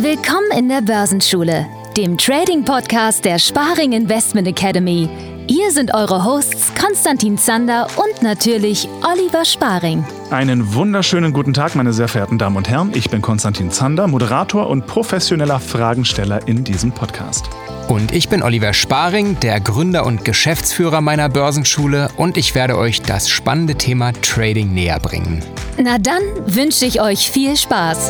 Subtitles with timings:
[0.00, 5.08] Willkommen in der Börsenschule, dem Trading-Podcast der Sparing Investment Academy.
[5.48, 10.04] Hier sind eure Hosts Konstantin Zander und natürlich Oliver Sparing.
[10.30, 12.90] Einen wunderschönen guten Tag, meine sehr verehrten Damen und Herren.
[12.94, 17.48] Ich bin Konstantin Zander, Moderator und professioneller Fragensteller in diesem Podcast.
[17.88, 23.00] Und ich bin Oliver Sparing, der Gründer und Geschäftsführer meiner Börsenschule und ich werde euch
[23.00, 25.42] das spannende Thema Trading näher bringen.
[25.82, 28.08] Na dann wünsche ich euch viel Spaß.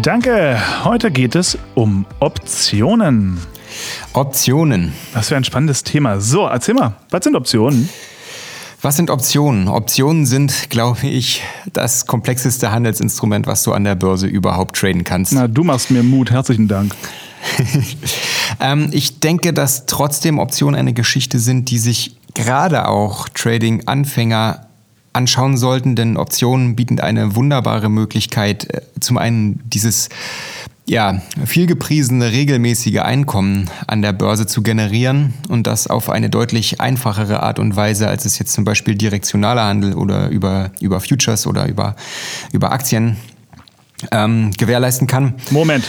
[0.00, 0.56] Danke.
[0.84, 3.40] Heute geht es um Optionen.
[4.14, 4.92] Optionen.
[5.12, 6.20] Das wäre ein spannendes Thema.
[6.20, 7.88] So, erzähl mal, was sind Optionen?
[8.80, 9.66] Was sind Optionen?
[9.66, 11.42] Optionen sind, glaube ich,
[11.72, 15.32] das komplexeste Handelsinstrument, was du an der Börse überhaupt traden kannst.
[15.32, 16.30] Na, du machst mir Mut.
[16.30, 16.94] Herzlichen Dank.
[18.60, 24.66] ähm, ich denke, dass trotzdem Optionen eine Geschichte sind, die sich gerade auch Trading-Anfänger
[25.12, 30.08] anschauen sollten, denn Optionen bieten eine wunderbare Möglichkeit, äh, zum einen dieses
[30.86, 36.80] ja, viel gepriesene regelmäßige Einkommen an der Börse zu generieren und das auf eine deutlich
[36.80, 41.46] einfachere Art und Weise, als es jetzt zum Beispiel direktionaler Handel oder über, über Futures
[41.46, 41.96] oder über,
[42.52, 43.16] über Aktien
[44.10, 45.34] ähm, gewährleisten kann.
[45.50, 45.84] Moment.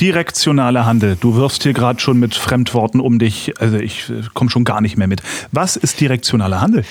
[0.00, 1.16] Direktionaler Handel.
[1.20, 3.54] Du wirfst hier gerade schon mit Fremdworten um dich.
[3.60, 5.22] Also ich äh, komme schon gar nicht mehr mit.
[5.52, 6.84] Was ist direktionaler Handel?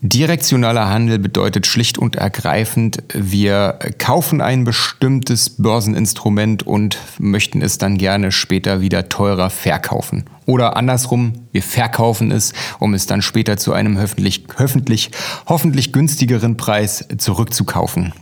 [0.00, 7.98] Direktionaler Handel bedeutet schlicht und ergreifend, wir kaufen ein bestimmtes Börseninstrument und möchten es dann
[7.98, 10.24] gerne später wieder teurer verkaufen.
[10.46, 15.10] Oder andersrum, wir verkaufen es, um es dann später zu einem hoffentlich, hoffentlich,
[15.46, 18.12] hoffentlich günstigeren Preis zurückzukaufen.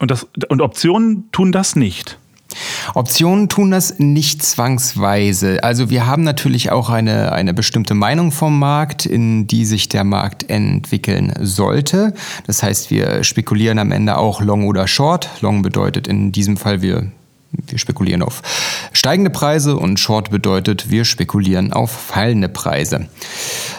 [0.00, 2.18] Und, das, und Optionen tun das nicht.
[2.94, 5.62] Optionen tun das nicht zwangsweise.
[5.62, 10.02] Also wir haben natürlich auch eine, eine bestimmte Meinung vom Markt, in die sich der
[10.02, 12.12] Markt entwickeln sollte.
[12.46, 15.28] Das heißt, wir spekulieren am Ende auch Long oder Short.
[15.40, 17.12] Long bedeutet in diesem Fall, wir
[17.52, 18.42] wir spekulieren auf
[18.92, 23.08] steigende Preise und Short bedeutet, wir spekulieren auf fallende Preise.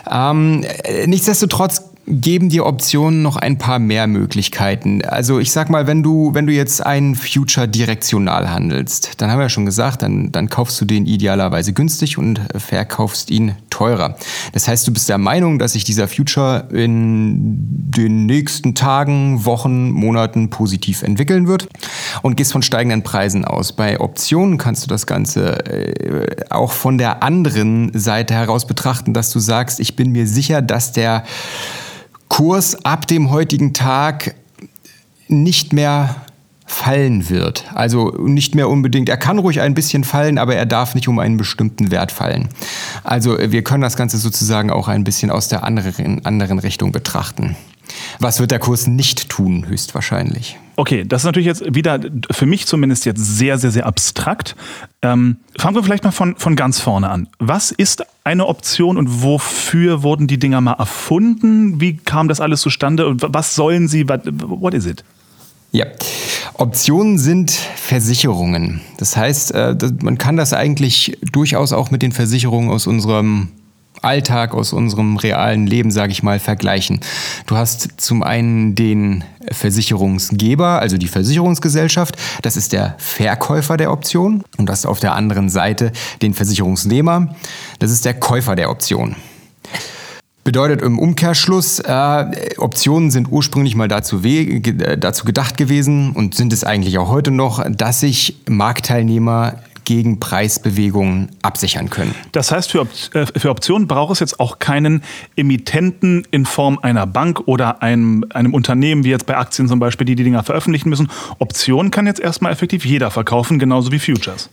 [0.10, 0.66] Ähm,
[1.06, 5.04] nichtsdestotrotz geben dir Optionen noch ein paar mehr Möglichkeiten.
[5.06, 9.40] Also ich sag mal, wenn du, wenn du jetzt einen Future direktional handelst, dann haben
[9.40, 14.16] wir ja schon gesagt, dann, dann kaufst du den idealerweise günstig und verkaufst ihn teurer.
[14.54, 19.92] Das heißt, du bist der Meinung, dass sich dieser Future in den nächsten Tagen, Wochen,
[19.92, 21.68] Monaten positiv entwickeln wird
[22.22, 23.74] und gehst von steigenden Preisen aus.
[23.74, 29.32] Bei Optionen kannst du das Ganze äh, auch von der anderen Seite heraus betrachten, dass
[29.32, 31.24] du sagst, ich bin mir sicher, dass der
[32.32, 34.36] Kurs ab dem heutigen Tag
[35.28, 36.16] nicht mehr
[36.66, 37.66] fallen wird.
[37.74, 41.20] Also nicht mehr unbedingt, er kann ruhig ein bisschen fallen, aber er darf nicht um
[41.20, 42.48] einen bestimmten Wert fallen.
[43.04, 47.58] Also wir können das Ganze sozusagen auch ein bisschen aus der anderen, anderen Richtung betrachten.
[48.20, 50.58] Was wird der Kurs nicht tun, höchstwahrscheinlich?
[50.76, 52.00] Okay, das ist natürlich jetzt wieder
[52.32, 54.56] für mich zumindest jetzt sehr, sehr, sehr abstrakt.
[55.02, 57.28] Ähm, fangen wir vielleicht mal von, von ganz vorne an.
[57.40, 61.80] Was ist eine Option und wofür wurden die Dinger mal erfunden?
[61.82, 64.08] Wie kam das alles zustande und was sollen sie?
[64.08, 65.04] What, what is it?
[65.72, 65.86] Ja,
[66.56, 68.82] Optionen sind Versicherungen.
[68.98, 73.50] Das heißt, äh, man kann das eigentlich durchaus auch mit den Versicherungen aus unserem
[74.02, 77.00] Alltag, aus unserem realen Leben, sage ich mal, vergleichen.
[77.46, 84.44] Du hast zum einen den Versicherungsgeber, also die Versicherungsgesellschaft, das ist der Verkäufer der Option.
[84.58, 85.92] Und hast auf der anderen Seite
[86.22, 87.36] den Versicherungsnehmer,
[87.80, 89.16] das ist der Käufer der Option.
[90.44, 92.26] Bedeutet im Umkehrschluss, äh,
[92.58, 94.22] Optionen sind ursprünglich mal dazu,
[94.98, 101.30] dazu gedacht gewesen und sind es eigentlich auch heute noch, dass sich Marktteilnehmer gegen Preisbewegungen
[101.42, 102.14] absichern können.
[102.32, 105.04] Das heißt, für, äh, für Optionen braucht es jetzt auch keinen
[105.36, 110.06] Emittenten in Form einer Bank oder einem, einem Unternehmen, wie jetzt bei Aktien zum Beispiel,
[110.06, 111.10] die die Dinger veröffentlichen müssen.
[111.40, 114.50] Optionen kann jetzt erstmal effektiv jeder verkaufen, genauso wie Futures.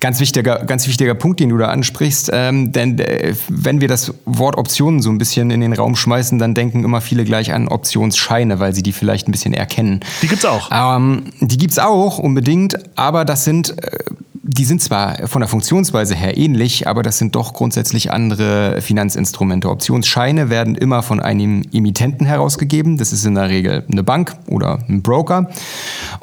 [0.00, 4.12] Ganz wichtiger, ganz wichtiger Punkt, den du da ansprichst, ähm, denn äh, wenn wir das
[4.24, 7.68] Wort Optionen so ein bisschen in den Raum schmeißen, dann denken immer viele gleich an
[7.68, 10.00] Optionsscheine, weil sie die vielleicht ein bisschen erkennen.
[10.22, 10.70] Die gibt's auch.
[10.72, 13.98] Ähm, die gibt's auch unbedingt, aber das sind äh,
[14.52, 19.70] die sind zwar von der Funktionsweise her ähnlich, aber das sind doch grundsätzlich andere Finanzinstrumente.
[19.70, 22.96] Optionsscheine werden immer von einem Emittenten herausgegeben.
[22.96, 25.50] Das ist in der Regel eine Bank oder ein Broker.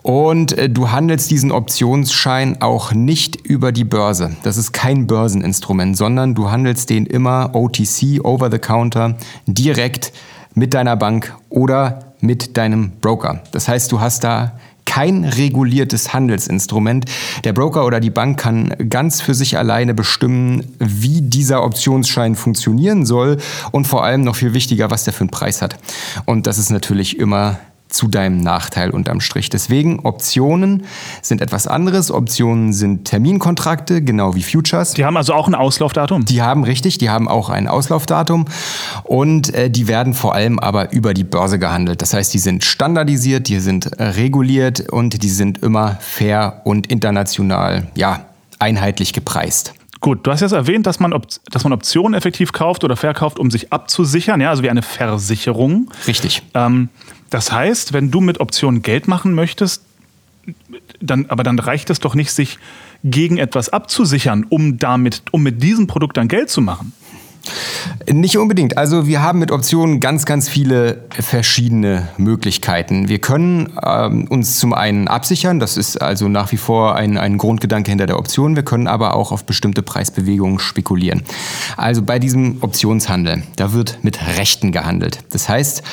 [0.02, 4.36] Und äh, du handelst diesen Optionsschein auch nicht über die Börse.
[4.44, 9.16] Das ist kein Börseninstrument, sondern du handelst den immer OTC, over the counter,
[9.46, 10.12] direkt
[10.54, 13.42] mit deiner Bank oder mit deinem Broker.
[13.52, 14.54] Das heißt, du hast da
[14.98, 17.06] kein reguliertes Handelsinstrument.
[17.44, 23.06] Der Broker oder die Bank kann ganz für sich alleine bestimmen, wie dieser Optionsschein funktionieren
[23.06, 23.38] soll
[23.72, 25.78] und vor allem noch viel wichtiger, was der für einen Preis hat.
[26.26, 27.60] Und das ist natürlich immer
[27.98, 29.50] zu deinem Nachteil unterm Strich.
[29.50, 30.84] Deswegen Optionen
[31.22, 32.12] sind etwas anderes.
[32.12, 34.94] Optionen sind Terminkontrakte, genau wie Futures.
[34.94, 36.24] Die haben also auch ein Auslaufdatum?
[36.26, 38.46] Die haben richtig, die haben auch ein Auslaufdatum
[39.04, 42.02] und äh, die werden vor allem aber über die Börse gehandelt.
[42.02, 47.88] Das heißt, die sind standardisiert, die sind reguliert und die sind immer fair und international,
[47.96, 48.26] ja,
[48.60, 49.74] einheitlich gepreist.
[50.00, 51.20] Gut, du hast jetzt erwähnt, dass man,
[51.50, 55.90] dass man Optionen effektiv kauft oder verkauft, um sich abzusichern, ja, also wie eine Versicherung.
[56.06, 56.44] Richtig.
[56.54, 56.90] Ähm,
[57.30, 59.84] das heißt, wenn du mit Optionen Geld machen möchtest,
[61.02, 62.58] dann, aber dann reicht es doch nicht, sich
[63.04, 66.94] gegen etwas abzusichern, um damit, um mit diesem Produkt dann Geld zu machen.
[68.12, 68.78] Nicht unbedingt.
[68.78, 73.08] Also wir haben mit Optionen ganz, ganz viele verschiedene Möglichkeiten.
[73.08, 77.38] Wir können ähm, uns zum einen absichern, das ist also nach wie vor ein, ein
[77.38, 78.56] Grundgedanke hinter der Option.
[78.56, 81.24] Wir können aber auch auf bestimmte Preisbewegungen spekulieren.
[81.76, 85.20] Also bei diesem Optionshandel, da wird mit Rechten gehandelt.
[85.32, 85.84] Das heißt,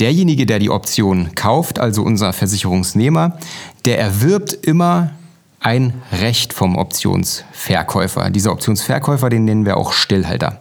[0.00, 3.38] derjenige, der die Option kauft, also unser Versicherungsnehmer,
[3.84, 5.12] der erwirbt immer
[5.60, 8.30] ein Recht vom Optionsverkäufer.
[8.30, 10.60] Dieser Optionsverkäufer, den nennen wir auch Stillhalter.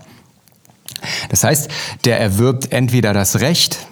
[1.30, 1.70] Das heißt,
[2.06, 3.86] der erwirbt entweder das Recht,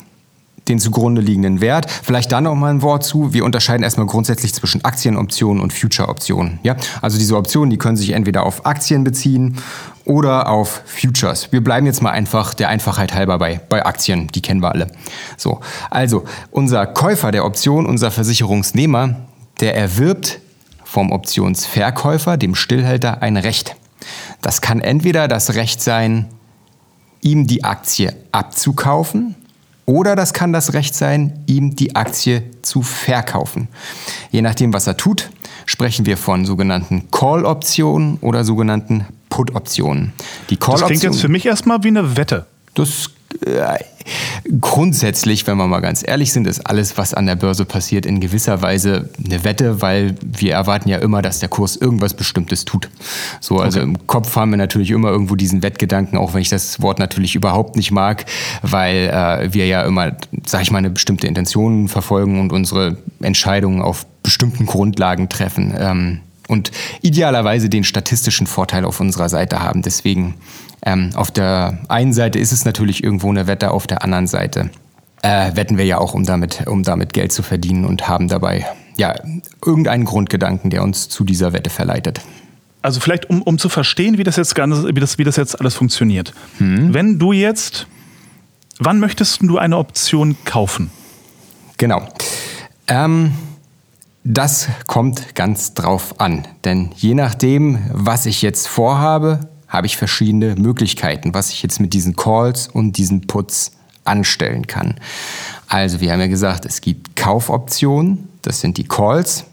[0.67, 1.91] den zugrunde liegenden Wert.
[1.91, 3.33] Vielleicht dann noch mal ein Wort zu.
[3.33, 6.59] Wir unterscheiden erstmal grundsätzlich zwischen Aktienoptionen und Future-Optionen.
[6.63, 6.77] Ja?
[7.01, 9.57] Also diese Optionen, die können sich entweder auf Aktien beziehen
[10.05, 11.51] oder auf Futures.
[11.51, 14.87] Wir bleiben jetzt mal einfach der Einfachheit halber bei, bei Aktien, die kennen wir alle.
[15.37, 15.59] So,
[15.89, 19.15] also unser Käufer der Option, unser Versicherungsnehmer,
[19.59, 20.39] der erwirbt
[20.83, 23.75] vom Optionsverkäufer, dem Stillhalter, ein Recht.
[24.41, 26.27] Das kann entweder das Recht sein,
[27.21, 29.35] ihm die Aktie abzukaufen
[29.85, 33.67] oder das kann das Recht sein, ihm die Aktie zu verkaufen.
[34.31, 35.29] Je nachdem, was er tut,
[35.65, 40.13] sprechen wir von sogenannten Call-Optionen oder sogenannten Put-Optionen.
[40.47, 42.45] das klingt jetzt für mich erstmal wie eine Wette.
[42.75, 43.09] Das
[43.45, 43.79] äh,
[44.61, 48.19] grundsätzlich, wenn wir mal ganz ehrlich sind, ist alles, was an der Börse passiert, in
[48.19, 52.89] gewisser Weise eine Wette, weil wir erwarten ja immer, dass der Kurs irgendwas Bestimmtes tut.
[53.39, 53.89] So, also okay.
[53.89, 57.33] im Kopf haben wir natürlich immer irgendwo diesen Wettgedanken, auch wenn ich das Wort natürlich
[57.33, 58.25] überhaupt nicht mag,
[58.61, 60.11] weil äh, wir ja immer,
[60.45, 65.73] sag ich mal, eine bestimmte Intention verfolgen und unsere Entscheidungen auf bestimmten Grundlagen treffen.
[65.75, 69.81] Ähm, und idealerweise den statistischen Vorteil auf unserer Seite haben.
[69.81, 70.35] Deswegen
[70.85, 74.69] ähm, auf der einen Seite ist es natürlich irgendwo eine Wette, auf der anderen Seite
[75.23, 78.67] äh, wetten wir ja auch, um damit, um damit Geld zu verdienen und haben dabei
[78.97, 79.15] ja
[79.65, 82.21] irgendeinen Grundgedanken, der uns zu dieser Wette verleitet.
[82.81, 85.73] Also vielleicht, um, um zu verstehen, wie das jetzt wie das, wie das jetzt alles
[85.73, 86.33] funktioniert.
[86.57, 86.93] Hm.
[86.93, 87.87] Wenn du jetzt,
[88.79, 90.91] wann möchtest du eine Option kaufen?
[91.77, 92.05] Genau.
[92.87, 93.31] Ähm,
[94.23, 96.47] das kommt ganz drauf an.
[96.63, 101.93] Denn je nachdem, was ich jetzt vorhabe, habe ich verschiedene Möglichkeiten, was ich jetzt mit
[101.93, 103.71] diesen Calls und diesen Puts
[104.05, 104.95] anstellen kann.
[105.67, 109.45] Also wir haben ja gesagt, es gibt Kaufoptionen, das sind die Calls,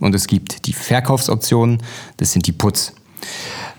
[0.00, 1.78] und es gibt die Verkaufsoptionen,
[2.16, 2.92] das sind die Puts.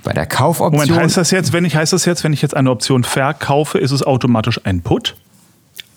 [0.03, 0.87] Bei der Kaufoption.
[0.87, 3.77] Moment, heißt das jetzt, wenn ich heißt das jetzt, wenn ich jetzt eine Option verkaufe,
[3.77, 5.15] ist es automatisch ein Put?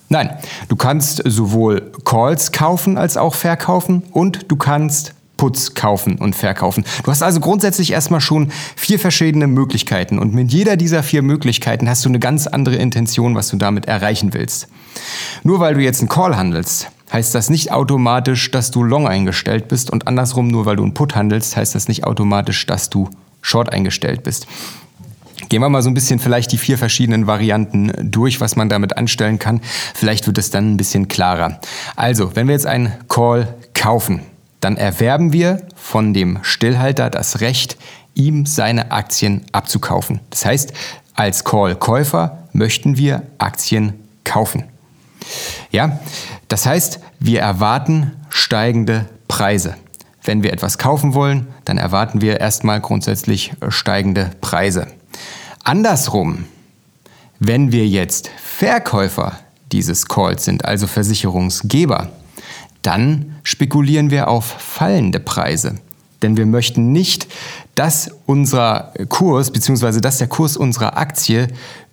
[0.09, 0.31] Nein,
[0.69, 6.85] du kannst sowohl Calls kaufen als auch verkaufen und du kannst Puts kaufen und verkaufen.
[7.05, 11.89] Du hast also grundsätzlich erstmal schon vier verschiedene Möglichkeiten und mit jeder dieser vier Möglichkeiten
[11.89, 14.69] hast du eine ganz andere Intention, was du damit erreichen willst.
[15.45, 19.69] Nur weil du jetzt einen Call handelst, heißt das nicht automatisch, dass du Long eingestellt
[19.69, 23.09] bist und andersrum, nur weil du einen Put handelst, heißt das nicht automatisch, dass du
[23.41, 24.49] Short eingestellt bist.
[25.49, 28.97] Gehen wir mal so ein bisschen vielleicht die vier verschiedenen Varianten durch, was man damit
[28.97, 29.61] anstellen kann.
[29.95, 31.61] Vielleicht wird es dann ein bisschen klarer.
[31.97, 34.21] Also, wenn wir jetzt einen Call kaufen,
[34.61, 37.79] dann erwerben wir von dem Stillhalter das Recht,
[38.15, 40.21] ihm seine Aktien abzukaufen.
[40.31, 40.73] Das heißt,
[41.15, 44.65] als Call-Käufer möchten wir Aktien kaufen.
[45.71, 45.99] Ja,
[46.49, 49.75] das heißt, wir erwarten steigende Preise.
[50.23, 54.89] Wenn wir etwas kaufen wollen, dann erwarten wir erstmal grundsätzlich steigende Preise.
[55.69, 56.47] Andersrum,
[57.41, 59.39] wenn wir jetzt Verkäufer
[59.71, 62.09] dieses Calls sind, also Versicherungsgeber,
[62.81, 65.75] dann spekulieren wir auf fallende Preise.
[66.23, 67.29] Denn wir möchten nicht,
[67.75, 70.01] dass unser Kurs bzw.
[70.01, 71.49] dass der Kurs unserer Aktie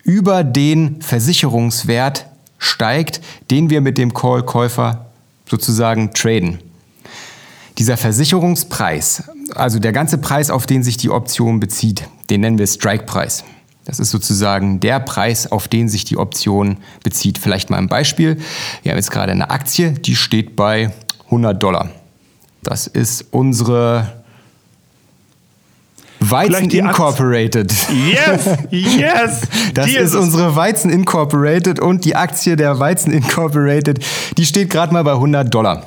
[0.06, 2.28] über den Versicherungswert
[2.58, 3.20] steigt,
[3.52, 5.08] den wir mit dem Call-Käufer
[5.50, 6.60] sozusagen traden.
[7.78, 12.68] Dieser Versicherungspreis, also der ganze Preis, auf den sich die Option bezieht, den nennen wir
[12.68, 13.44] Strike-Preis.
[13.86, 17.38] Das ist sozusagen der Preis, auf den sich die Option bezieht.
[17.38, 18.38] Vielleicht mal ein Beispiel.
[18.82, 20.92] Wir haben jetzt gerade eine Aktie, die steht bei
[21.26, 21.90] 100 Dollar.
[22.64, 24.12] Das ist unsere
[26.20, 27.72] Weizen Incorporated.
[27.92, 29.42] Yes, yes.
[29.76, 34.04] Das ist, ist unsere Weizen Incorporated und die Aktie der Weizen Incorporated,
[34.38, 35.86] die steht gerade mal bei 100 Dollar.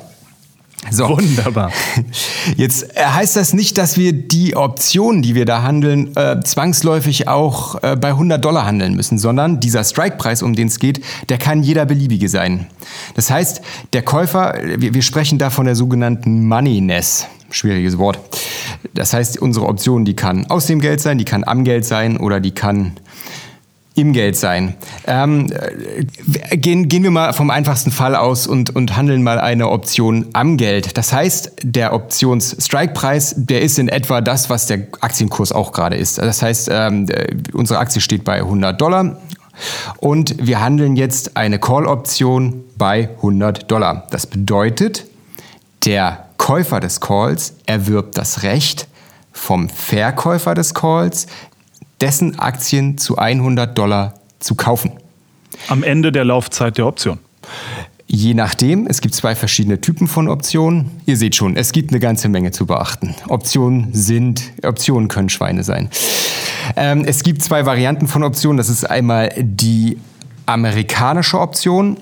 [0.91, 1.09] So.
[1.09, 1.71] Wunderbar.
[2.55, 7.27] Jetzt äh, heißt das nicht, dass wir die Optionen, die wir da handeln, äh, zwangsläufig
[7.27, 11.37] auch äh, bei 100 Dollar handeln müssen, sondern dieser Strikepreis, um den es geht, der
[11.37, 12.67] kann jeder beliebige sein.
[13.15, 13.61] Das heißt,
[13.93, 17.27] der Käufer, wir, wir sprechen da von der sogenannten Moneyness.
[17.51, 18.19] Schwieriges Wort.
[18.93, 22.17] Das heißt, unsere Option, die kann aus dem Geld sein, die kann am Geld sein
[22.17, 22.93] oder die kann
[24.01, 24.75] im Geld sein.
[25.05, 25.51] Ähm,
[26.51, 30.57] gehen, gehen wir mal vom einfachsten Fall aus und, und handeln mal eine Option am
[30.57, 30.97] Geld.
[30.97, 36.17] Das heißt, der Options-Strike-Preis, der ist in etwa das, was der Aktienkurs auch gerade ist.
[36.17, 37.07] Das heißt, ähm,
[37.53, 39.17] unsere Aktie steht bei 100 Dollar
[39.97, 44.07] und wir handeln jetzt eine Call-Option bei 100 Dollar.
[44.11, 45.05] Das bedeutet,
[45.85, 48.87] der Käufer des Calls erwirbt das Recht
[49.31, 51.27] vom Verkäufer des Calls,
[52.01, 54.91] dessen Aktien zu 100 Dollar zu kaufen.
[55.67, 57.19] Am Ende der Laufzeit der Option.
[58.11, 60.89] Je nachdem, es gibt zwei verschiedene Typen von Optionen.
[61.05, 63.13] Ihr seht schon, es gibt eine ganze Menge zu beachten.
[63.27, 65.89] Optionen sind, Optionen können Schweine sein.
[66.75, 68.57] Ähm, es gibt zwei Varianten von Optionen.
[68.57, 69.99] Das ist einmal die
[70.47, 71.97] amerikanische Option.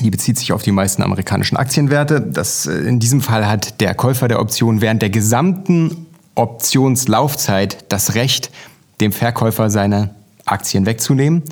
[0.00, 2.20] Die bezieht sich auf die meisten amerikanischen Aktienwerte.
[2.20, 8.14] Das, äh, in diesem Fall hat der Käufer der Option während der gesamten Optionslaufzeit das
[8.14, 8.50] Recht,
[9.02, 11.42] dem Verkäufer seine Aktien wegzunehmen.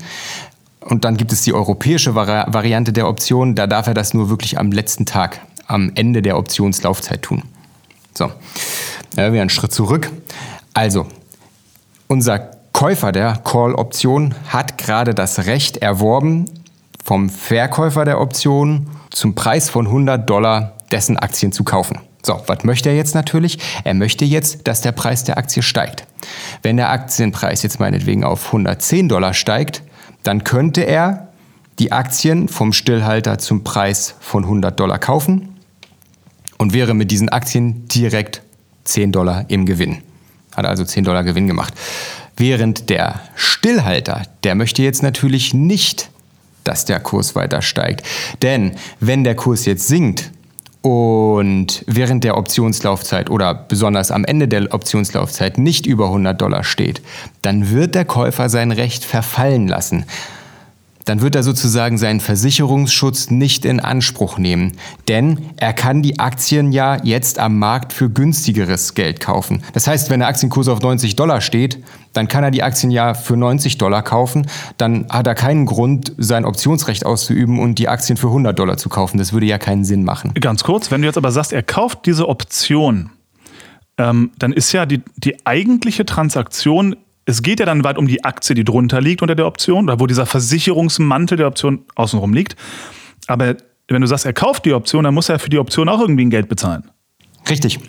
[0.81, 3.55] Und dann gibt es die europäische Vari Variante der Option.
[3.55, 7.43] Da darf er das nur wirklich am letzten Tag, am Ende der Optionslaufzeit tun.
[8.15, 8.33] So,
[9.17, 10.11] ja, wieder einen Schritt zurück.
[10.73, 11.07] Also,
[12.09, 12.39] unser
[12.73, 16.47] Käufer der Call-Option hat gerade das Recht erworben,
[17.05, 21.99] vom Verkäufer der Option zum Preis von 100 Dollar dessen Aktien zu kaufen.
[22.23, 23.59] So, was möchte er jetzt natürlich?
[23.85, 26.07] Er möchte jetzt, dass der Preis der Aktie steigt.
[26.63, 29.83] Wenn der Aktienpreis jetzt meinetwegen auf 110 Dollar steigt,
[30.23, 31.29] dann könnte er
[31.79, 35.57] die Aktien vom Stillhalter zum Preis von 100 Dollar kaufen
[36.59, 38.43] und wäre mit diesen Aktien direkt
[38.85, 40.03] 10 Dollar im Gewinn.
[40.55, 41.73] Hat also 10 Dollar Gewinn gemacht.
[42.37, 46.11] Während der Stillhalter, der möchte jetzt natürlich nicht,
[46.65, 48.07] dass der Kurs weiter steigt.
[48.43, 50.31] Denn wenn der Kurs jetzt sinkt,
[50.83, 57.03] und während der Optionslaufzeit oder besonders am Ende der Optionslaufzeit nicht über 100 Dollar steht,
[57.43, 60.07] dann wird der Käufer sein Recht verfallen lassen
[61.05, 64.73] dann wird er sozusagen seinen Versicherungsschutz nicht in Anspruch nehmen.
[65.09, 69.63] Denn er kann die Aktien ja jetzt am Markt für günstigeres Geld kaufen.
[69.73, 73.15] Das heißt, wenn der Aktienkurs auf 90 Dollar steht, dann kann er die Aktien ja
[73.15, 74.47] für 90 Dollar kaufen.
[74.77, 78.89] Dann hat er keinen Grund, sein Optionsrecht auszuüben und die Aktien für 100 Dollar zu
[78.89, 79.19] kaufen.
[79.19, 80.35] Das würde ja keinen Sinn machen.
[80.35, 83.11] Ganz kurz, wenn du jetzt aber sagst, er kauft diese Option,
[83.99, 86.97] ähm, dann ist ja die, die eigentliche Transaktion
[87.27, 90.01] es geht ja dann weit um die Aktie, die drunter liegt unter der Option, oder
[90.01, 92.57] wo dieser Versicherungsmantel der Option außenrum liegt.
[93.27, 93.57] Aber
[93.89, 96.25] wenn du sagst, er kauft die Option, dann muss er für die Option auch irgendwie
[96.25, 96.91] ein Geld bezahlen.
[97.49, 97.81] Richtig.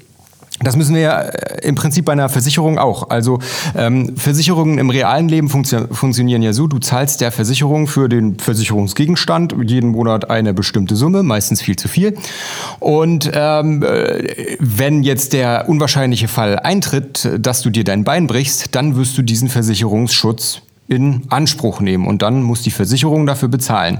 [0.63, 3.09] Das müssen wir ja äh, im Prinzip bei einer Versicherung auch.
[3.09, 3.39] Also
[3.75, 8.39] ähm, Versicherungen im realen Leben funktio funktionieren ja so, du zahlst der Versicherung für den
[8.39, 12.17] Versicherungsgegenstand jeden Monat eine bestimmte Summe, meistens viel zu viel.
[12.79, 18.75] Und ähm, äh, wenn jetzt der unwahrscheinliche Fall eintritt, dass du dir dein Bein brichst,
[18.75, 20.61] dann wirst du diesen Versicherungsschutz
[20.91, 23.99] in Anspruch nehmen und dann muss die Versicherung dafür bezahlen.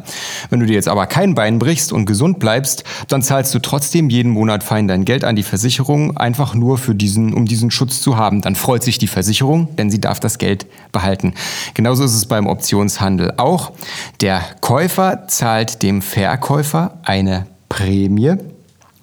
[0.50, 4.10] Wenn du dir jetzt aber kein Bein brichst und gesund bleibst, dann zahlst du trotzdem
[4.10, 8.02] jeden Monat fein dein Geld an die Versicherung, einfach nur für diesen, um diesen Schutz
[8.02, 8.42] zu haben.
[8.42, 11.34] Dann freut sich die Versicherung, denn sie darf das Geld behalten.
[11.76, 13.72] Genauso ist es beim Optionshandel auch.
[14.20, 18.34] Der Käufer zahlt dem Verkäufer eine Prämie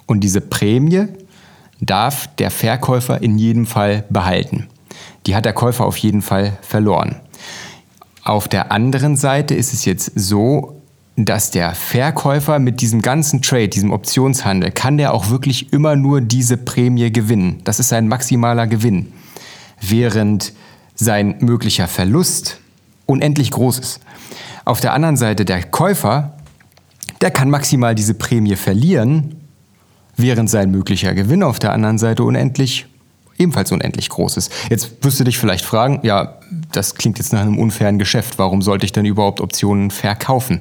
[0.04, 1.07] und diese Prämie
[1.80, 4.66] darf der Verkäufer in jedem Fall behalten.
[5.26, 7.16] Die hat der Käufer auf jeden Fall verloren.
[8.28, 10.82] Auf der anderen Seite ist es jetzt so,
[11.16, 16.20] dass der Verkäufer mit diesem ganzen Trade, diesem Optionshandel, kann der auch wirklich immer nur
[16.20, 17.62] diese Prämie gewinnen.
[17.64, 19.14] Das ist sein maximaler Gewinn.
[19.80, 20.52] Während
[20.94, 22.61] sein möglicher Verlust
[23.06, 24.00] unendlich groß ist.
[24.66, 26.37] Auf der anderen Seite der Käufer,
[27.23, 29.37] der kann maximal diese Prämie verlieren,
[30.18, 32.88] während sein möglicher Gewinn auf der anderen Seite unendlich
[33.38, 34.52] ebenfalls unendlich groß ist.
[34.71, 36.38] Jetzt wirst du dich vielleicht fragen, ja,
[36.73, 38.38] das klingt jetzt nach einem unfairen Geschäft.
[38.38, 40.61] Warum sollte ich denn überhaupt Optionen verkaufen?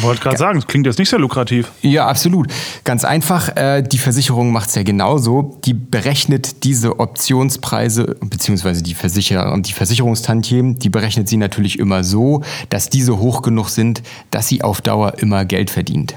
[0.00, 1.70] Wollte gerade sagen, das klingt jetzt nicht sehr lukrativ.
[1.82, 2.52] Ja, absolut.
[2.84, 5.58] Ganz einfach, äh, die Versicherung macht es ja genauso.
[5.64, 12.42] Die berechnet diese Optionspreise, beziehungsweise die, Versicherer, die Versicherungstantiemen, die berechnet sie natürlich immer so,
[12.68, 16.14] dass diese hoch genug sind, dass sie auf Dauer immer Geld verdient.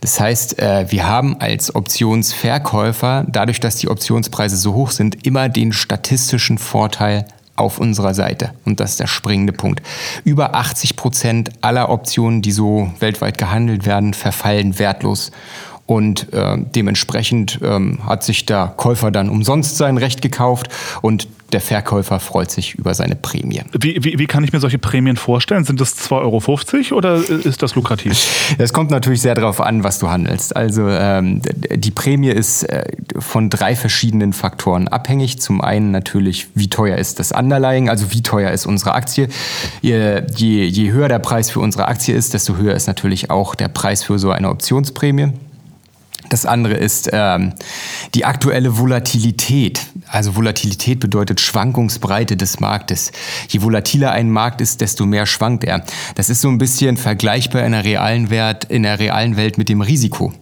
[0.00, 5.48] Das heißt, äh, wir haben als Optionsverkäufer, dadurch, dass die Optionspreise so hoch sind, immer
[5.48, 8.52] den statistischen Vorteil auf unserer Seite.
[8.64, 9.80] Und das ist der springende Punkt.
[10.24, 15.30] Über 80 Prozent aller Optionen, die so weltweit gehandelt werden, verfallen wertlos.
[15.86, 20.68] Und äh, dementsprechend ähm, hat sich der Käufer dann umsonst sein Recht gekauft
[21.02, 23.62] und der Verkäufer freut sich über seine Prämie.
[23.78, 25.64] Wie, wie, wie kann ich mir solche Prämien vorstellen?
[25.64, 28.14] Sind das 2,50 Euro oder ist das lukrativ?
[28.58, 30.56] Es kommt natürlich sehr darauf an, was du handelst.
[30.56, 31.42] Also ähm,
[31.74, 32.84] die Prämie ist äh,
[33.18, 35.40] von drei verschiedenen Faktoren abhängig.
[35.40, 39.28] Zum einen natürlich, wie teuer ist das Underlying, also wie teuer ist unsere Aktie.
[39.80, 43.54] Je, je, je höher der Preis für unsere Aktie ist, desto höher ist natürlich auch
[43.54, 45.32] der Preis für so eine Optionsprämie.
[46.30, 47.52] Das andere ist ähm,
[48.14, 49.80] die aktuelle Volatilität.
[50.08, 53.12] Also Volatilität bedeutet Schwankungsbreite des Marktes.
[53.48, 55.84] Je volatiler ein Markt ist, desto mehr schwankt er.
[56.14, 59.68] Das ist so ein bisschen vergleichbar in der realen, Wert, in der realen Welt mit
[59.68, 60.32] dem Risiko.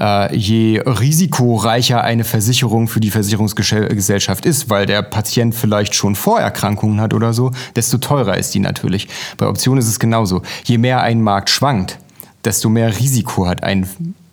[0.00, 7.00] Äh, je risikoreicher eine Versicherung für die Versicherungsgesellschaft ist, weil der Patient vielleicht schon Vorerkrankungen
[7.00, 9.08] hat oder so, desto teurer ist die natürlich.
[9.36, 10.42] Bei Optionen ist es genauso.
[10.64, 11.98] Je mehr ein Markt schwankt,
[12.44, 13.86] desto mehr Risiko hat ein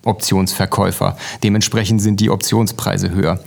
[0.06, 1.16] Optionsverkäufer.
[1.42, 3.40] Dementsprechend sind die Optionspreise höher.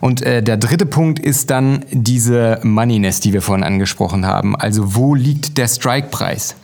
[0.00, 4.56] Und äh, der dritte Punkt ist dann diese Moneyness, die wir vorhin angesprochen haben.
[4.56, 6.56] Also wo liegt der Strikepreis?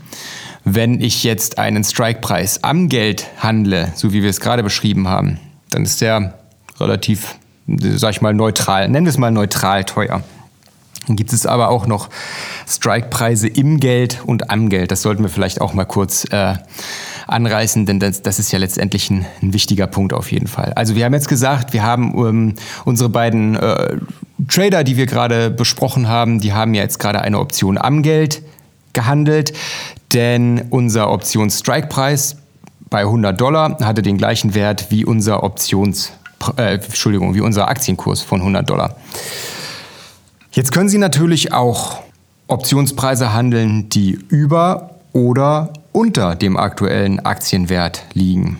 [0.64, 5.40] Wenn ich jetzt einen Strikepreis am Geld handle, so wie wir es gerade beschrieben haben,
[5.70, 6.34] dann ist der
[6.78, 8.88] relativ, sag ich mal, neutral.
[8.88, 10.22] Nennen wir es mal neutral teuer.
[11.10, 12.08] Dann gibt es aber auch noch
[12.68, 14.92] Strikepreise im Geld und am Geld.
[14.92, 16.54] Das sollten wir vielleicht auch mal kurz äh,
[17.26, 20.72] anreißen, denn das, das ist ja letztendlich ein, ein, wichtiger Punkt auf jeden Fall.
[20.76, 23.96] Also wir haben jetzt gesagt, wir haben ähm, unsere beiden äh,
[24.46, 28.42] Trader, die wir gerade besprochen haben, die haben ja jetzt gerade eine Option am Geld
[28.92, 29.52] gehandelt,
[30.12, 32.36] denn unser Options-Strike-Preis
[32.88, 36.12] bei 100 Dollar hatte den gleichen Wert wie unser Options,
[36.56, 38.94] äh, Entschuldigung, wie unser Aktienkurs von 100 Dollar.
[40.52, 42.02] Jetzt können Sie natürlich auch
[42.48, 48.58] Optionspreise handeln, die über oder unter dem aktuellen Aktienwert liegen.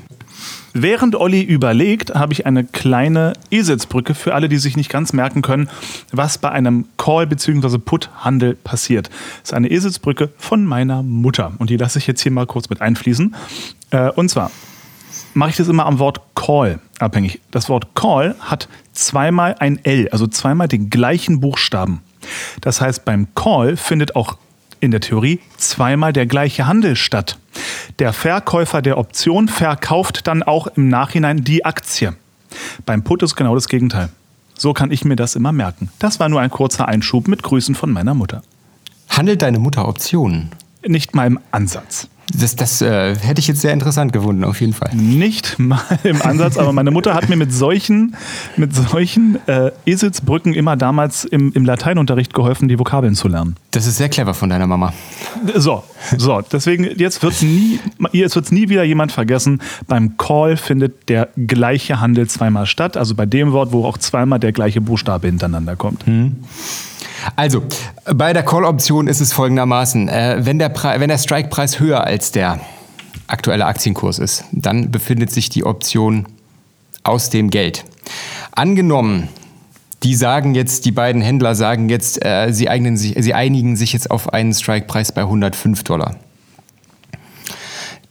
[0.73, 5.43] Während Olli überlegt, habe ich eine kleine Eselsbrücke für alle, die sich nicht ganz merken
[5.43, 5.69] können,
[6.13, 7.79] was bei einem Call- bzw.
[7.79, 9.09] Put-Handel passiert.
[9.41, 12.71] Das ist eine Eselsbrücke von meiner Mutter und die lasse ich jetzt hier mal kurz
[12.71, 13.35] mit einfließen.
[13.91, 14.53] Äh, und zwar
[15.35, 17.41] mache ich das immer am Wort Call abhängig.
[17.51, 22.03] Das Wort Call hat zweimal ein L, also zweimal den gleichen Buchstaben.
[22.61, 24.37] Das heißt, beim Call findet auch
[24.81, 27.39] in der Theorie zweimal der gleiche Handel statt.
[27.99, 32.15] Der Verkäufer der Option verkauft dann auch im Nachhinein die Aktie.
[32.87, 34.09] Beim Put ist genau das Gegenteil.
[34.57, 35.91] So kann ich mir das immer merken.
[35.99, 38.43] Das war nur ein kurzer Einschub mit Grüßen von meiner Mutter.
[39.09, 40.51] Handelt deine Mutter Optionen?
[40.87, 42.09] Nicht mal im Ansatz.
[42.39, 44.91] Das, das äh, hätte ich jetzt sehr interessant gefunden, auf jeden Fall.
[44.95, 48.17] Nicht mal im Ansatz, aber meine Mutter hat mir mit solchen,
[48.57, 53.57] mit solchen äh, Eselsbrücken immer damals im, im Lateinunterricht geholfen, die Vokabeln zu lernen.
[53.73, 54.93] Das ist sehr clever von deiner Mama.
[55.57, 55.83] So,
[56.17, 57.81] so, deswegen, jetzt wird es nie,
[58.13, 59.61] nie wieder jemand vergessen.
[59.87, 64.39] Beim Call findet der gleiche Handel zweimal statt, also bei dem Wort, wo auch zweimal
[64.39, 66.07] der gleiche Buchstabe hintereinander kommt.
[66.07, 66.37] Hm.
[67.37, 67.63] Also,
[68.05, 70.09] bei der Call-Option ist es folgendermaßen.
[70.09, 72.61] Äh, wenn der, wenn der Strike-Preis höher als der
[73.27, 76.27] aktuelle Aktienkurs ist, dann befindet sich die Option
[77.03, 77.85] aus dem Geld.
[78.53, 79.29] Angenommen,
[80.03, 84.11] die sagen jetzt, die beiden Händler sagen jetzt, äh, sie, sich, sie einigen sich jetzt
[84.11, 86.17] auf einen Strike-Preis bei 105 Dollar.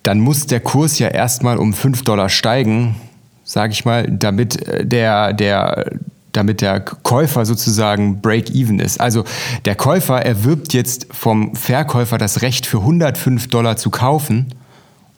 [0.03, 2.95] Dann muss der Kurs ja erstmal um 5 Dollar steigen,
[3.43, 5.91] sage ich mal, damit äh, der, der
[6.39, 9.01] damit der Käufer sozusagen break-even ist.
[9.01, 9.25] Also
[9.65, 14.53] der Käufer erwirbt jetzt vom Verkäufer das Recht für 105 Dollar zu kaufen,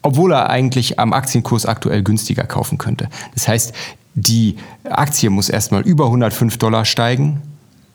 [0.02, 3.08] obwohl er eigentlich am Aktienkurs aktuell günstiger kaufen könnte.
[3.36, 3.74] Das heißt,
[4.16, 4.56] die
[4.90, 7.44] Aktie muss erstmal über 105 Dollar steigen,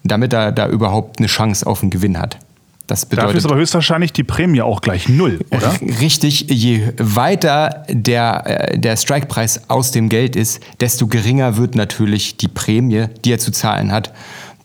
[0.04, 2.38] damit er da überhaupt eine Chance auf einen Gewinn hat.
[2.86, 5.74] Das bedeutet, Dafür ist aber höchstwahrscheinlich die Prämie auch gleich null, oder?
[6.00, 12.36] Richtig, je weiter der, äh, der Strikepreis aus dem Geld ist, desto geringer wird natürlich
[12.36, 14.12] die Prämie, die er zu zahlen hat.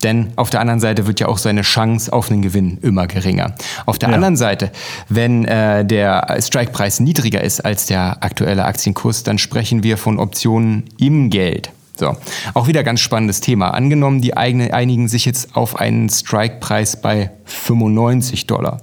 [0.03, 3.53] Denn auf der anderen Seite wird ja auch seine Chance auf einen Gewinn immer geringer.
[3.85, 4.15] Auf der ja.
[4.15, 4.71] anderen Seite,
[5.09, 10.85] wenn äh, der Strikepreis niedriger ist als der aktuelle Aktienkurs, dann sprechen wir von Optionen
[10.97, 11.71] im Geld.
[12.01, 12.17] So,
[12.55, 13.75] auch wieder ganz spannendes Thema.
[13.75, 18.81] Angenommen, die einigen sich jetzt auf einen Strike-Preis bei 95 Dollar.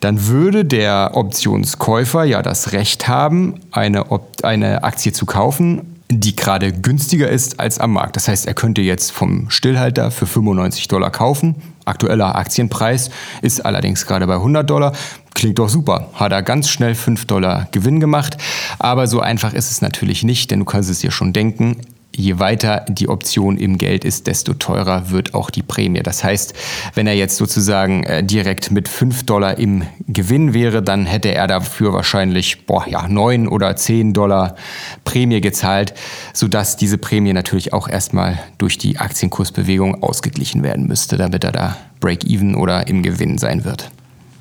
[0.00, 6.36] Dann würde der Optionskäufer ja das Recht haben, eine, Op eine Aktie zu kaufen, die
[6.36, 8.16] gerade günstiger ist als am Markt.
[8.16, 11.54] Das heißt, er könnte jetzt vom Stillhalter für 95 Dollar kaufen,
[11.86, 14.92] Aktueller Aktienpreis ist allerdings gerade bei 100 Dollar.
[15.34, 16.10] Klingt doch super.
[16.14, 18.36] Hat er ganz schnell 5 Dollar Gewinn gemacht.
[18.78, 21.76] Aber so einfach ist es natürlich nicht, denn du kannst es dir schon denken
[22.16, 26.00] je weiter die Option im Geld ist, desto teurer wird auch die Prämie.
[26.02, 26.54] Das heißt,
[26.94, 31.46] wenn er jetzt sozusagen äh, direkt mit 5 Dollar im Gewinn wäre, dann hätte er
[31.46, 34.56] dafür wahrscheinlich boah, ja, 9 oder 10 Dollar
[35.04, 35.94] Prämie gezahlt,
[36.32, 41.76] sodass diese Prämie natürlich auch erstmal durch die Aktienkursbewegung ausgeglichen werden müsste, damit er da
[42.00, 43.90] Break-Even oder im Gewinn sein wird.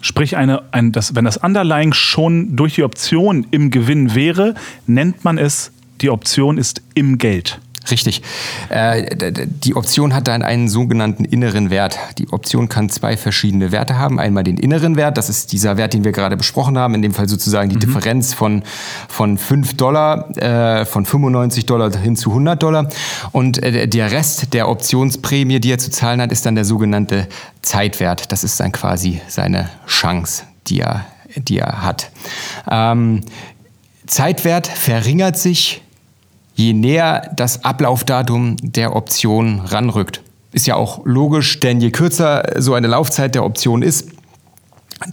[0.05, 4.53] Sprich, eine, ein, das, wenn das Underlying schon durch die Option im Gewinn wäre,
[4.85, 7.59] nennt man es, die Option ist im Geld.
[7.91, 8.21] Richtig.
[8.69, 9.15] Äh,
[9.47, 11.97] die Option hat dann einen sogenannten inneren Wert.
[12.17, 14.19] Die Option kann zwei verschiedene Werte haben.
[14.19, 17.13] Einmal den inneren Wert, das ist dieser Wert, den wir gerade besprochen haben, in dem
[17.13, 17.81] Fall sozusagen die mhm.
[17.81, 18.63] Differenz von,
[19.07, 22.89] von 5 Dollar, äh, von 95 Dollar hin zu 100 Dollar.
[23.31, 27.27] Und äh, der Rest der Optionsprämie, die er zu zahlen hat, ist dann der sogenannte
[27.61, 28.31] Zeitwert.
[28.31, 31.05] Das ist dann quasi seine Chance, die er,
[31.35, 32.09] die er hat.
[32.69, 33.21] Ähm,
[34.07, 35.81] Zeitwert verringert sich
[36.55, 40.21] je näher das Ablaufdatum der Option ranrückt.
[40.51, 44.09] Ist ja auch logisch, denn je kürzer so eine Laufzeit der Option ist,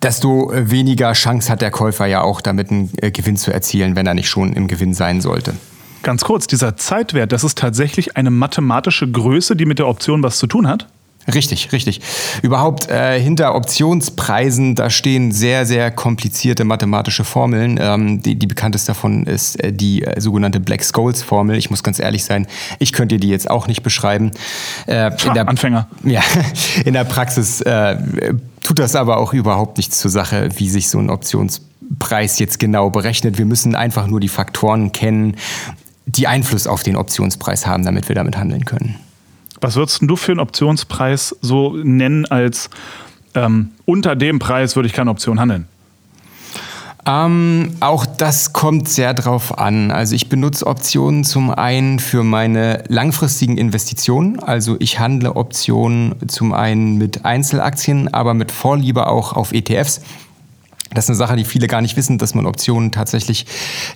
[0.01, 4.07] desto weniger Chance hat der Käufer ja auch damit einen äh, Gewinn zu erzielen, wenn
[4.07, 5.55] er nicht schon im Gewinn sein sollte.
[6.05, 10.39] Ganz kurz, dieser Zeitwert, das ist tatsächlich eine mathematische Größe, die mit der Option was
[10.39, 10.87] zu tun hat?
[11.33, 12.01] Richtig, richtig.
[12.43, 17.79] Überhaupt äh, hinter Optionspreisen, da stehen sehr, sehr komplizierte mathematische Formeln.
[17.81, 21.57] Ähm, die, die bekannteste davon ist äh, die äh, sogenannte Black-Scholes-Formel.
[21.57, 22.47] Ich muss ganz ehrlich sein,
[22.81, 24.33] ich könnte die jetzt auch nicht beschreiben.
[24.87, 25.87] Äh, Tja, der, Anfänger.
[26.03, 26.23] Ja,
[26.85, 27.97] in der Praxis äh,
[28.63, 32.91] tut das aber auch überhaupt nichts zur Sache, wie sich so ein Optionspreis jetzt genau
[32.91, 33.39] berechnet.
[33.39, 35.37] Wir müssen einfach nur die Faktoren kennen,
[36.07, 38.97] die Einfluss auf den Optionspreis haben, damit wir damit handeln können.
[39.62, 42.68] Was würdest du für einen Optionspreis so nennen als
[43.35, 45.68] ähm, unter dem Preis würde ich keine Option handeln?
[47.07, 49.92] Ähm, auch das kommt sehr drauf an.
[49.92, 54.40] Also ich benutze Optionen zum einen für meine langfristigen Investitionen.
[54.40, 60.01] Also ich handle Optionen zum einen mit Einzelaktien, aber mit Vorliebe auch auf ETFs.
[60.90, 63.46] Das ist eine Sache, die viele gar nicht wissen, dass man Optionen tatsächlich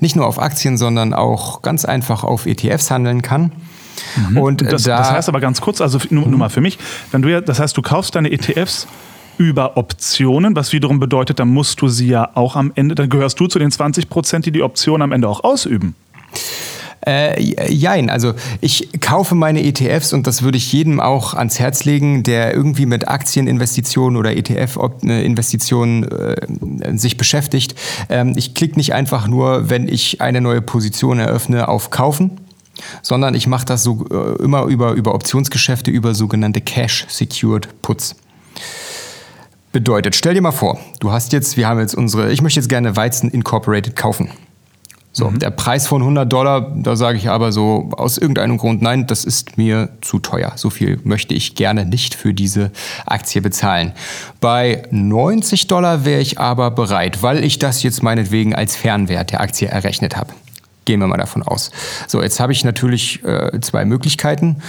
[0.00, 3.52] nicht nur auf Aktien, sondern auch ganz einfach auf ETFs handeln kann.
[4.30, 4.38] Mhm.
[4.38, 6.78] Und das, da, das heißt aber ganz kurz, also nur, nur mal für mich,
[7.12, 8.86] wenn du ja, das heißt, du kaufst deine ETFs
[9.38, 13.38] über Optionen, was wiederum bedeutet, dann musst du sie ja auch am Ende, dann gehörst
[13.38, 15.94] du zu den 20 Prozent, die die Option am Ende auch ausüben.
[17.06, 21.84] Äh, jein, also ich kaufe meine ETFs und das würde ich jedem auch ans Herz
[21.84, 27.76] legen, der irgendwie mit Aktieninvestitionen oder ETF-Investitionen äh, sich beschäftigt.
[28.08, 32.40] Ähm, ich klicke nicht einfach nur, wenn ich eine neue Position eröffne, auf Kaufen,
[33.02, 38.16] sondern ich mache das so äh, immer über, über Optionsgeschäfte, über sogenannte Cash-Secured Puts.
[39.72, 42.68] Bedeutet, stell dir mal vor, du hast jetzt, wir haben jetzt unsere, ich möchte jetzt
[42.68, 44.30] gerne Weizen Incorporated kaufen.
[45.16, 45.38] So, mhm.
[45.38, 49.24] der Preis von 100 Dollar, da sage ich aber so aus irgendeinem Grund, nein, das
[49.24, 50.52] ist mir zu teuer.
[50.56, 52.70] So viel möchte ich gerne nicht für diese
[53.06, 53.92] Aktie bezahlen.
[54.42, 59.40] Bei 90 Dollar wäre ich aber bereit, weil ich das jetzt meinetwegen als Fernwert der
[59.40, 60.34] Aktie errechnet habe.
[60.86, 61.70] Gehen wir mal davon aus.
[62.06, 64.62] So, jetzt habe ich natürlich äh, zwei Möglichkeiten.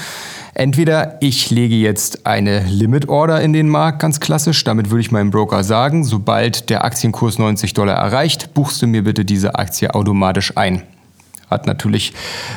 [0.56, 4.64] Entweder ich lege jetzt eine Limit Order in den Markt, ganz klassisch.
[4.64, 9.04] Damit würde ich meinem Broker sagen, sobald der Aktienkurs 90 Dollar erreicht, buchst du mir
[9.04, 10.82] bitte diese Aktie automatisch ein.
[11.48, 12.14] Hat natürlich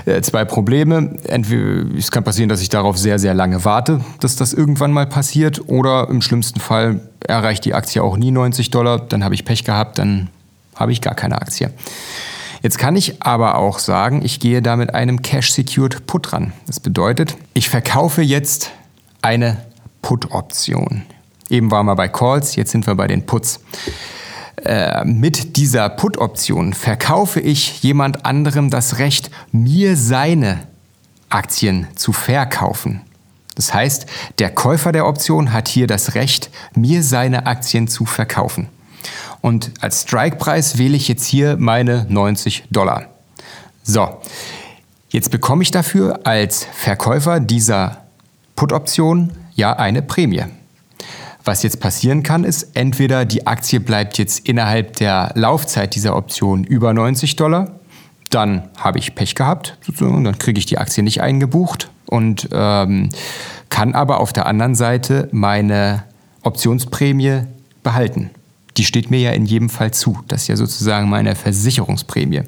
[0.06, 1.18] äh, zwei Probleme.
[1.24, 5.06] Entweder es kann passieren, dass ich darauf sehr, sehr lange warte, dass das irgendwann mal
[5.06, 5.68] passiert.
[5.68, 8.98] Oder im schlimmsten Fall erreicht die Aktie auch nie 90 Dollar.
[8.98, 10.30] Dann habe ich Pech gehabt, dann
[10.74, 11.70] habe ich gar keine Aktie.
[12.62, 16.52] Jetzt kann ich aber auch sagen, ich gehe da mit einem Cash-Secured Put ran.
[16.66, 18.70] Das bedeutet, ich verkaufe jetzt
[19.22, 19.58] eine
[20.02, 21.02] Put-Option.
[21.48, 23.60] Eben waren wir bei Calls, jetzt sind wir bei den Puts.
[24.64, 30.60] Äh, mit dieser Put-Option verkaufe ich jemand anderem das Recht, mir seine
[31.30, 33.00] Aktien zu verkaufen.
[33.56, 34.06] Das heißt,
[34.38, 38.68] der Käufer der Option hat hier das Recht, mir seine Aktien zu verkaufen.
[39.40, 43.06] Und als Strike-Preis wähle ich jetzt hier meine 90 Dollar.
[43.82, 44.08] So,
[45.08, 48.04] jetzt bekomme ich dafür als Verkäufer dieser
[48.56, 50.44] Put-Option ja eine Prämie.
[51.44, 56.64] Was jetzt passieren kann, ist, entweder die Aktie bleibt jetzt innerhalb der Laufzeit dieser Option
[56.64, 57.72] über 90 Dollar,
[58.28, 63.08] dann habe ich Pech gehabt, dann kriege ich die Aktie nicht eingebucht und ähm,
[63.70, 66.04] kann aber auf der anderen Seite meine
[66.42, 67.44] Optionsprämie
[67.82, 68.30] behalten
[68.80, 70.20] die steht mir ja in jedem Fall zu.
[70.26, 72.44] Das ist ja sozusagen meine Versicherungsprämie.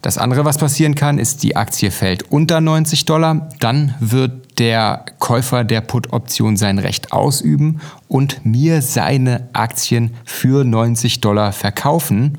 [0.00, 3.50] Das andere, was passieren kann, ist, die Aktie fällt unter 90 Dollar.
[3.60, 11.20] Dann wird der Käufer der Put-Option sein Recht ausüben und mir seine Aktien für 90
[11.20, 12.38] Dollar verkaufen.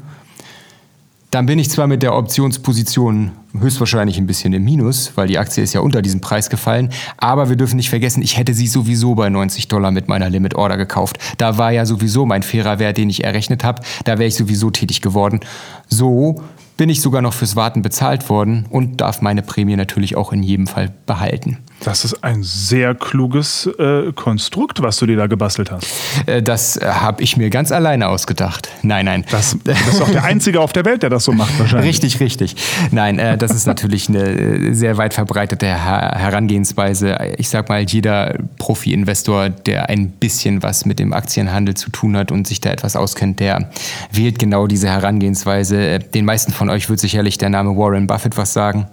[1.30, 5.64] Dann bin ich zwar mit der Optionsposition höchstwahrscheinlich ein bisschen im Minus, weil die Aktie
[5.64, 6.90] ist ja unter diesem Preis gefallen.
[7.18, 10.56] Aber wir dürfen nicht vergessen, ich hätte sie sowieso bei 90 Dollar mit meiner Limit
[10.56, 11.18] Order gekauft.
[11.38, 13.82] Da war ja sowieso mein fairer Wert, den ich errechnet habe.
[14.06, 15.40] Da wäre ich sowieso tätig geworden.
[15.88, 16.42] So
[16.78, 20.42] bin ich sogar noch fürs Warten bezahlt worden und darf meine Prämie natürlich auch in
[20.42, 21.60] jedem Fall behalten.
[21.84, 25.88] Das ist ein sehr kluges äh, Konstrukt, was du dir da gebastelt hast.
[26.26, 28.70] Äh, das äh, habe ich mir ganz alleine ausgedacht.
[28.84, 29.26] Nein, nein.
[29.30, 31.90] Das, das ist auch der Einzige auf der Welt, der das so macht wahrscheinlich.
[31.90, 32.56] Richtig, richtig.
[32.92, 37.18] Nein, äh, das ist natürlich eine äh, sehr weit verbreitete Her Herangehensweise.
[37.38, 42.32] Ich sag mal, jeder Profi-Investor, der ein bisschen was mit dem Aktienhandel zu tun hat
[42.32, 43.70] und sich da etwas auskennt, der
[44.12, 46.00] wählt genau diese Herangehensweise.
[46.00, 48.88] Den meisten von euch wird sicherlich der Name Warren Buffett was sagen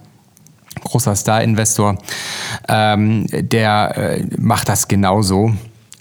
[0.82, 1.98] großer Star-Investor,
[2.68, 5.52] ähm, der äh, macht das genauso.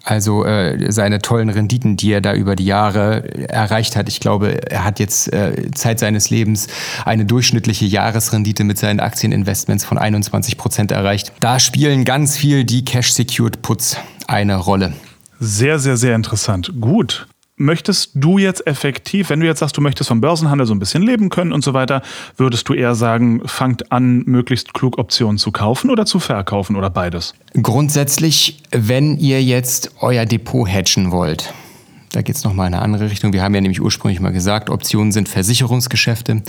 [0.04, 4.08] Also äh, seine tollen Renditen, die er da über die Jahre erreicht hat.
[4.10, 6.68] Ich glaube, er hat jetzt äh, Zeit seines Lebens
[7.06, 11.34] eine durchschnittliche Jahresrendite mit seinen Aktieninvestments von 21 Prozent erreicht.
[11.42, 14.94] Da spielen ganz viel die Cash-Secured Puts eine Rolle.
[15.40, 16.72] Sehr, sehr, sehr interessant.
[16.80, 17.28] Gut
[17.60, 21.04] möchtest du jetzt effektiv, wenn du jetzt sagst, du möchtest vom Börsenhandel so ein bisschen
[21.04, 22.02] leben können und so weiter,
[22.38, 26.90] würdest du eher sagen, fangt an, möglichst klug Optionen zu kaufen oder zu verkaufen oder
[26.90, 27.36] beides?
[27.62, 31.54] Grundsätzlich, wenn ihr jetzt euer Depot hedgen wollt,
[32.12, 33.34] da geht es nochmal in eine andere Richtung.
[33.34, 36.42] Wir haben ja nämlich ursprünglich mal gesagt, Optionen sind Versicherungsgeschäfte.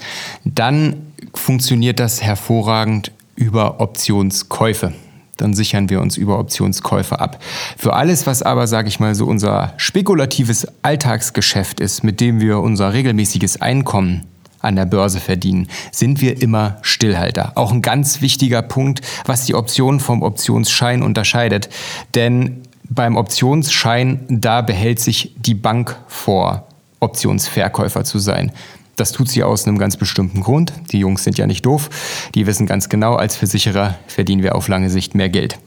[0.44, 0.96] Dann
[1.34, 4.94] funktioniert das hervorragend über Optionskäufe
[5.40, 7.42] dann sichern wir uns über Optionskäufe ab.
[7.76, 12.60] Für alles, was aber, sage ich mal, so unser spekulatives Alltagsgeschäft ist, mit dem wir
[12.60, 14.26] unser regelmäßiges Einkommen
[14.60, 17.52] an der Börse verdienen, sind wir immer Stillhalter.
[17.54, 21.70] Auch ein ganz wichtiger Punkt, was die Option vom Optionsschein unterscheidet.
[22.14, 26.66] Denn beim Optionsschein, da behält sich die Bank vor,
[26.98, 28.52] Optionsverkäufer zu sein.
[29.00, 30.74] Das tut sie aus einem ganz bestimmten Grund.
[30.92, 31.88] Die Jungs sind ja nicht doof.
[32.34, 35.58] Die wissen ganz genau, als Versicherer verdienen wir auf lange Sicht mehr Geld.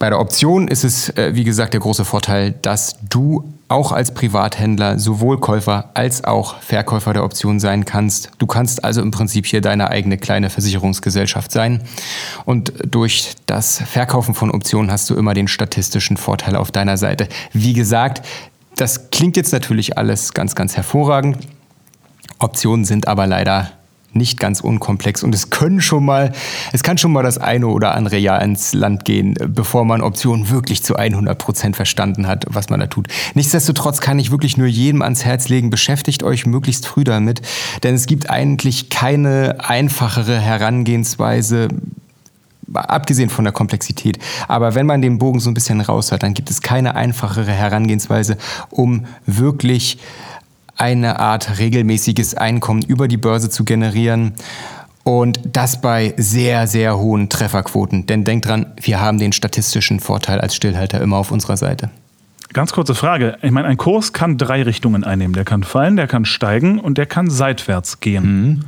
[0.00, 4.12] Bei der Option ist es, äh, wie gesagt, der große Vorteil, dass du auch als
[4.12, 8.30] Privathändler sowohl Käufer als auch Verkäufer der Option sein kannst.
[8.38, 11.80] Du kannst also im Prinzip hier deine eigene kleine Versicherungsgesellschaft sein.
[12.44, 17.28] Und durch das Verkaufen von Optionen hast du immer den statistischen Vorteil auf deiner Seite.
[17.52, 18.26] Wie gesagt,
[18.74, 21.36] das klingt jetzt natürlich alles ganz, ganz hervorragend.
[22.40, 23.70] Optionen sind aber leider
[24.12, 26.32] nicht ganz unkomplex und es können schon mal,
[26.72, 30.50] es kann schon mal das eine oder andere Jahr ins Land gehen, bevor man Optionen
[30.50, 33.06] wirklich zu 100 Prozent verstanden hat, was man da tut.
[33.34, 37.42] Nichtsdestotrotz kann ich wirklich nur jedem ans Herz legen, beschäftigt euch möglichst früh damit,
[37.82, 41.68] denn es gibt eigentlich keine einfachere Herangehensweise,
[42.72, 44.18] abgesehen von der Komplexität.
[44.48, 47.50] Aber wenn man den Bogen so ein bisschen raus hat, dann gibt es keine einfachere
[47.50, 48.36] Herangehensweise,
[48.70, 49.98] um wirklich
[50.80, 54.32] eine Art regelmäßiges Einkommen über die Börse zu generieren.
[55.02, 58.06] Und das bei sehr, sehr hohen Trefferquoten.
[58.06, 61.90] Denn denkt dran, wir haben den statistischen Vorteil als Stillhalter immer auf unserer Seite.
[62.52, 63.38] Ganz kurze Frage.
[63.42, 65.34] Ich meine, ein Kurs kann drei Richtungen einnehmen.
[65.34, 68.24] Der kann fallen, der kann steigen und der kann seitwärts gehen.
[68.24, 68.60] Mhm.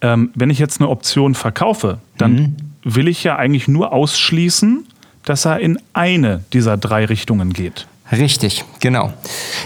[0.00, 2.56] Ähm, wenn ich jetzt eine Option verkaufe, dann mhm.
[2.84, 4.86] will ich ja eigentlich nur ausschließen,
[5.24, 7.86] dass er in eine dieser drei Richtungen geht.
[8.10, 9.12] Richtig, genau.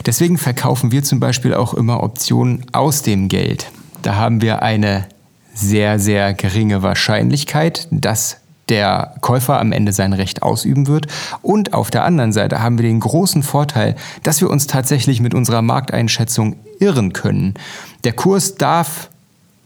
[0.05, 3.71] Deswegen verkaufen wir zum Beispiel auch immer Optionen aus dem Geld.
[4.03, 5.07] Da haben wir eine
[5.55, 11.07] sehr, sehr geringe Wahrscheinlichkeit, dass der Käufer am Ende sein Recht ausüben wird.
[11.43, 15.35] Und auf der anderen Seite haben wir den großen Vorteil, dass wir uns tatsächlich mit
[15.35, 17.55] unserer Markteinschätzung irren können.
[18.05, 19.11] Der Kurs darf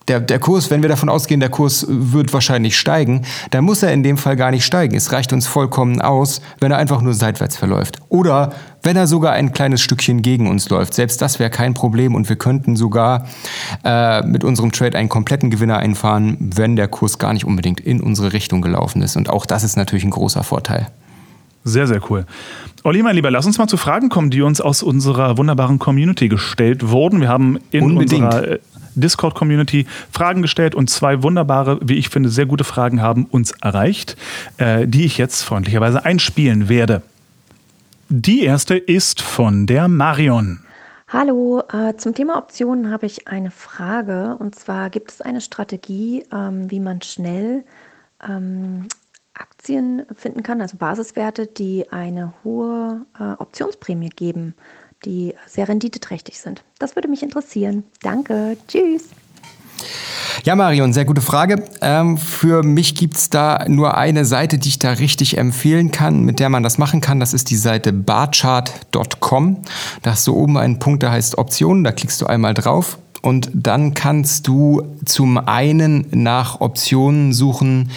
[0.08, 3.92] der, der Kurs, wenn wir davon ausgehen, der Kurs wird wahrscheinlich steigen, dann muss er
[3.92, 4.94] in dem Fall gar nicht steigen.
[4.94, 7.98] Es reicht uns vollkommen aus, wenn er einfach nur seitwärts verläuft.
[8.08, 10.94] Oder wenn er sogar ein kleines Stückchen gegen uns läuft.
[10.94, 13.26] Selbst das wäre kein Problem und wir könnten sogar
[13.84, 18.00] äh, mit unserem Trade einen kompletten Gewinner einfahren, wenn der Kurs gar nicht unbedingt in
[18.00, 19.16] unsere Richtung gelaufen ist.
[19.16, 20.86] Und auch das ist natürlich ein großer Vorteil.
[21.64, 22.26] Sehr, sehr cool.
[22.84, 26.28] Olli, mein Lieber, lass uns mal zu Fragen kommen, die uns aus unserer wunderbaren Community
[26.28, 27.20] gestellt wurden.
[27.20, 28.24] Wir haben in Unbedingt.
[28.24, 28.58] unserer äh,
[28.96, 34.16] Discord-Community Fragen gestellt und zwei wunderbare, wie ich finde, sehr gute Fragen haben uns erreicht,
[34.58, 37.02] äh, die ich jetzt freundlicherweise einspielen werde.
[38.08, 40.60] Die erste ist von der Marion.
[41.08, 44.36] Hallo, äh, zum Thema Optionen habe ich eine Frage.
[44.38, 47.64] Und zwar gibt es eine Strategie, ähm, wie man schnell
[48.28, 48.88] ähm,
[49.34, 54.54] Aktien finden kann, also Basiswerte, die eine hohe äh, Optionsprämie geben
[55.04, 56.62] die sehr renditeträchtig sind.
[56.78, 57.84] Das würde mich interessieren.
[58.02, 58.56] Danke.
[58.68, 59.04] Tschüss.
[60.44, 61.64] Ja, Marion, sehr gute Frage.
[61.80, 66.22] Ähm, für mich gibt es da nur eine Seite, die ich da richtig empfehlen kann,
[66.22, 67.20] mit der man das machen kann.
[67.20, 69.62] Das ist die Seite barchart.com.
[70.02, 71.84] Da hast du oben einen Punkt, der heißt Optionen.
[71.84, 77.90] Da klickst du einmal drauf und dann kannst du zum einen nach Optionen suchen,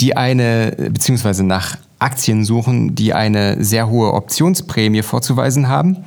[0.00, 6.04] die eine, beziehungsweise nach Aktien suchen, die eine sehr hohe Optionsprämie vorzuweisen haben.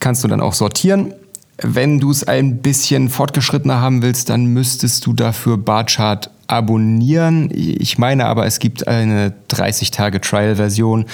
[0.00, 1.14] Kannst du dann auch sortieren.
[1.60, 7.50] Wenn du es ein bisschen fortgeschrittener haben willst, dann müsstest du dafür Barchart abonnieren.
[7.52, 11.04] Ich meine aber, es gibt eine 30-Tage-Trial-Version.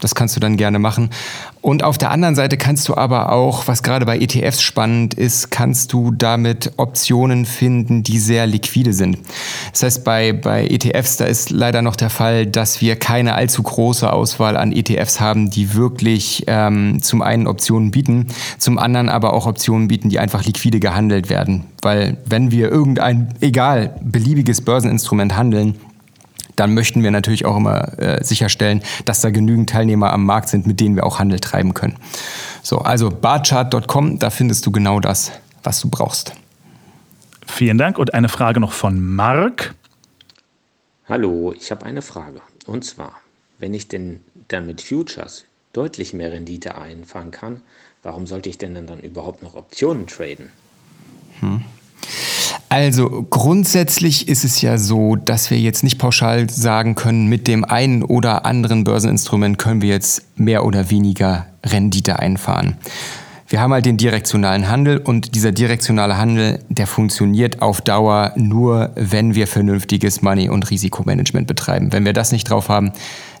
[0.00, 1.10] Das kannst du dann gerne machen.
[1.62, 5.50] Und auf der anderen Seite kannst du aber auch, was gerade bei ETFs spannend ist,
[5.50, 9.18] kannst du damit Optionen finden, die sehr liquide sind.
[9.72, 13.62] Das heißt, bei, bei ETFs, da ist leider noch der Fall, dass wir keine allzu
[13.62, 19.34] große Auswahl an ETFs haben, die wirklich ähm, zum einen Optionen bieten, zum anderen aber
[19.34, 21.66] auch Optionen bieten, die einfach liquide gehandelt werden.
[21.82, 25.80] Weil wenn wir irgendein, egal, beliebiges Börseninstrument handeln,
[26.56, 30.66] dann möchten wir natürlich auch immer äh, sicherstellen, dass da genügend Teilnehmer am Markt sind,
[30.66, 31.96] mit denen wir auch Handel treiben können.
[32.62, 36.34] So, also barchart.com, da findest du genau das, was du brauchst.
[37.46, 39.74] Vielen Dank und eine Frage noch von Marc.
[41.08, 42.40] Hallo, ich habe eine Frage.
[42.66, 43.14] Und zwar,
[43.58, 47.62] wenn ich denn dann mit Futures deutlich mehr Rendite einfahren kann,
[48.02, 50.50] warum sollte ich denn dann überhaupt noch Optionen traden?
[51.40, 51.62] Hm.
[52.68, 57.64] Also grundsätzlich ist es ja so, dass wir jetzt nicht pauschal sagen können, mit dem
[57.64, 62.76] einen oder anderen Börseninstrument können wir jetzt mehr oder weniger Rendite einfahren.
[63.48, 68.92] Wir haben halt den direktionalen Handel und dieser direktionale Handel, der funktioniert auf Dauer nur,
[68.94, 71.92] wenn wir vernünftiges Money- und Risikomanagement betreiben.
[71.92, 72.92] Wenn wir das nicht drauf haben,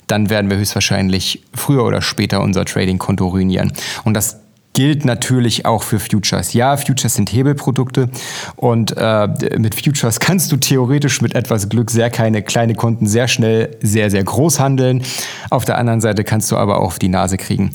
[0.08, 3.72] dann werden wir höchstwahrscheinlich früher oder später unser Trading-Konto ruinieren.
[4.02, 4.39] Und das
[4.72, 6.52] gilt natürlich auch für Futures.
[6.52, 8.08] Ja, Futures sind Hebelprodukte
[8.56, 9.28] und äh,
[9.58, 14.10] mit Futures kannst du theoretisch mit etwas Glück sehr keine kleine Konten sehr schnell sehr,
[14.10, 15.02] sehr groß handeln.
[15.50, 17.70] Auf der anderen Seite kannst du aber auch auf die Nase kriegen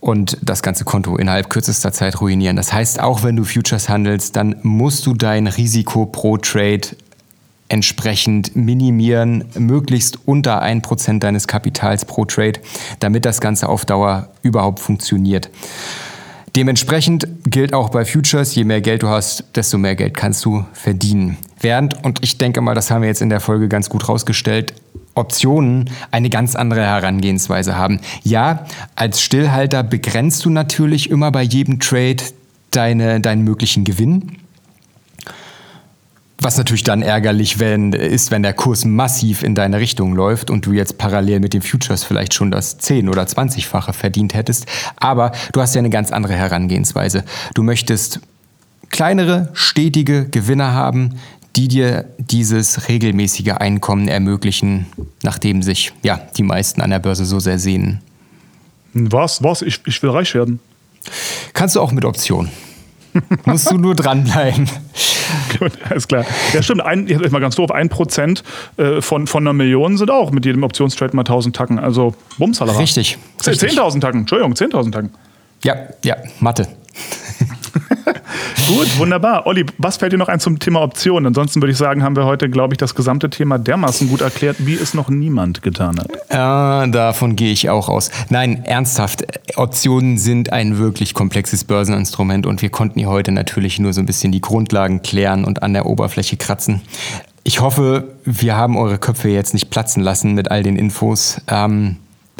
[0.00, 2.56] und das ganze Konto innerhalb kürzester Zeit ruinieren.
[2.56, 6.88] Das heißt, auch wenn du Futures handelst, dann musst du dein Risiko pro Trade
[7.68, 12.60] entsprechend minimieren, möglichst unter 1% deines Kapitals pro Trade,
[12.98, 15.48] damit das Ganze auf Dauer überhaupt funktioniert.
[16.54, 20.64] Dementsprechend gilt auch bei Futures, je mehr Geld du hast, desto mehr Geld kannst du
[20.74, 21.38] verdienen.
[21.60, 24.74] Während, und ich denke mal, das haben wir jetzt in der Folge ganz gut rausgestellt,
[25.14, 28.00] Optionen eine ganz andere Herangehensweise haben.
[28.22, 32.22] Ja, als Stillhalter begrenzt du natürlich immer bei jedem Trade
[32.70, 34.38] deine, deinen möglichen Gewinn.
[36.42, 40.66] Was natürlich dann ärgerlich wenn, ist, wenn der Kurs massiv in deine Richtung läuft und
[40.66, 44.66] du jetzt parallel mit den Futures vielleicht schon das 10- oder 20-fache verdient hättest.
[44.96, 47.22] Aber du hast ja eine ganz andere Herangehensweise.
[47.54, 48.18] Du möchtest
[48.90, 51.20] kleinere, stetige Gewinner haben,
[51.54, 54.86] die dir dieses regelmäßige Einkommen ermöglichen,
[55.22, 58.00] nachdem sich ja die meisten an der Börse so sehr sehnen.
[58.94, 59.44] Was?
[59.44, 59.62] Was?
[59.62, 60.58] Ich, ich will reich werden.
[61.52, 62.50] Kannst du auch mit Optionen.
[63.44, 64.68] Musst du nur dranbleiben.
[65.58, 66.24] Gut, alles klar.
[66.52, 66.82] Ja, stimmt.
[66.82, 67.70] Ein, jetzt mal ganz doof.
[67.70, 68.42] Ein Prozent
[68.76, 71.78] äh, von, von einer Million sind auch mit jedem Optionstrade mal 1000 Tacken.
[71.78, 72.78] Also Bumsalera.
[72.78, 73.18] Richtig.
[73.40, 74.20] 10.000 Tacken.
[74.20, 75.10] Entschuldigung, 10.000 Tacken.
[75.64, 76.66] Ja, ja, Mathe.
[78.68, 79.46] Gut, wunderbar.
[79.46, 81.26] Olli, was fällt dir noch ein zum Thema Optionen?
[81.26, 84.56] Ansonsten würde ich sagen, haben wir heute, glaube ich, das gesamte Thema dermaßen gut erklärt,
[84.60, 86.10] wie es noch niemand getan hat.
[86.28, 88.10] Äh, davon gehe ich auch aus.
[88.28, 89.24] Nein, ernsthaft.
[89.56, 94.06] Optionen sind ein wirklich komplexes Börseninstrument und wir konnten hier heute natürlich nur so ein
[94.06, 96.80] bisschen die Grundlagen klären und an der Oberfläche kratzen.
[97.44, 101.40] Ich hoffe, wir haben eure Köpfe jetzt nicht platzen lassen mit all den Infos.
[101.48, 101.96] Ähm,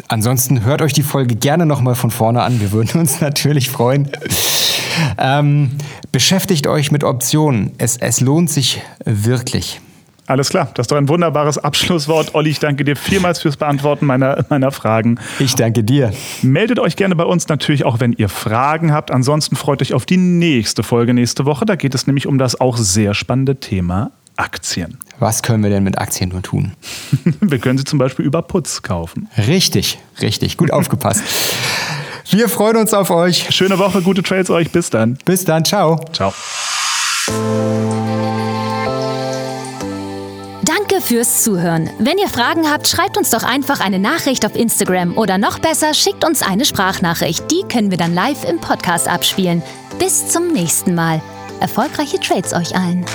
[0.07, 2.61] ansonsten hört euch die Folge gerne nochmal von vorne an.
[2.61, 4.09] Wir würden uns natürlich freuen.
[5.17, 5.71] Ähm,
[6.11, 7.71] beschäftigt euch mit Optionen.
[7.77, 9.81] Es, es lohnt sich wirklich.
[10.25, 12.33] Alles klar, das ist doch ein wunderbares Abschlusswort.
[12.33, 15.19] Olli, ich danke dir vielmals fürs Beantworten meiner, meiner Fragen.
[15.39, 16.13] Ich danke dir.
[16.41, 19.11] Meldet euch gerne bei uns natürlich auch, wenn ihr Fragen habt.
[19.11, 21.65] Ansonsten freut euch auf die nächste Folge nächste Woche.
[21.65, 24.97] Da geht es nämlich um das auch sehr spannende Thema Aktien.
[25.19, 26.71] Was können wir denn mit Aktien nur tun?
[27.41, 29.27] wir können sie zum Beispiel über Putz kaufen.
[29.37, 30.57] Richtig, richtig.
[30.57, 31.23] Gut aufgepasst.
[32.33, 33.53] Wir freuen uns auf euch.
[33.55, 34.71] Schöne Woche, gute Trades euch.
[34.71, 35.19] Bis dann.
[35.23, 35.63] Bis dann.
[35.63, 36.03] Ciao.
[36.13, 36.33] Ciao.
[40.63, 41.91] Danke fürs Zuhören.
[41.99, 45.93] Wenn ihr Fragen habt, schreibt uns doch einfach eine Nachricht auf Instagram oder noch besser,
[45.93, 47.51] schickt uns eine Sprachnachricht.
[47.51, 49.61] Die können wir dann live im Podcast abspielen.
[49.99, 51.21] Bis zum nächsten Mal.
[51.59, 53.05] Erfolgreiche Trades euch allen.